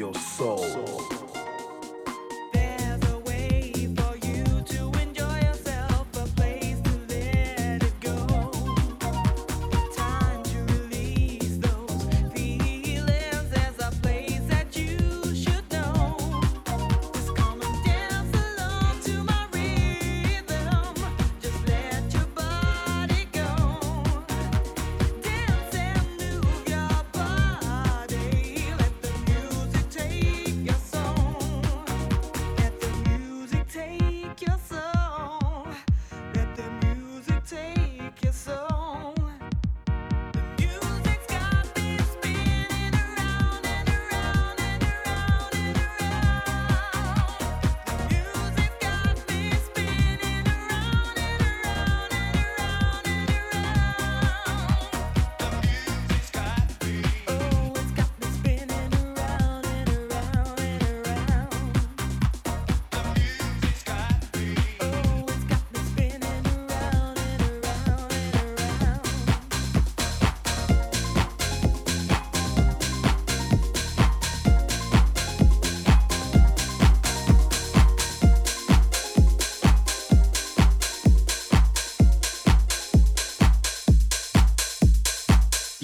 [0.00, 0.59] your soul.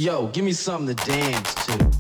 [0.07, 1.96] Yo, give me something to dance to.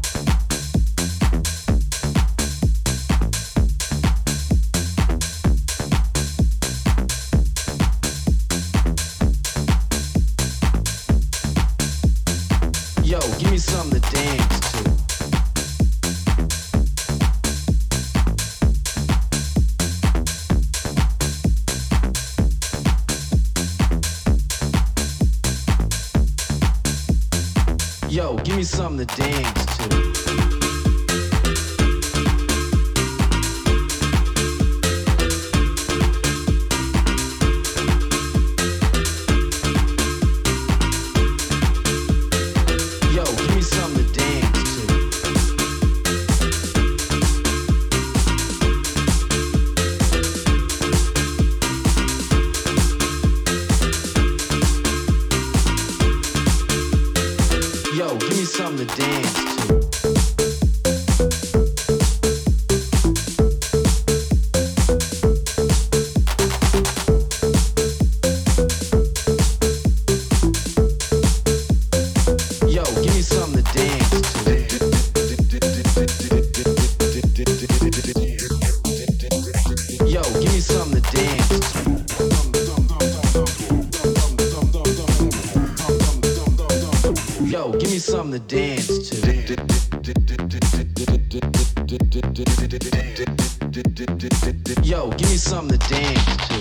[94.83, 96.61] Yo, give me something to dance to.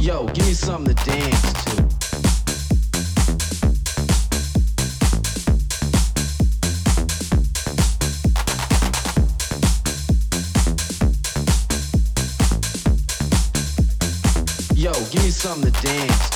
[0.00, 1.82] Yo, give me something to dance to.
[14.76, 16.33] Yo, give me something to dance to.